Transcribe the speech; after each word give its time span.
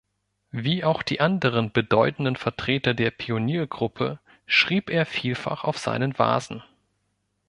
Wie 0.49 0.83
auch 0.83 1.03
die 1.03 1.19
anderen 1.19 1.71
bedeutenden 1.71 2.35
Vertreter 2.35 2.95
der 2.95 3.11
Pioniergruppe 3.11 4.17
schrieb 4.47 4.89
er 4.89 5.05
vielfach 5.05 5.63
auf 5.63 5.77
seinen 5.77 6.17
Vasen. 6.17 6.63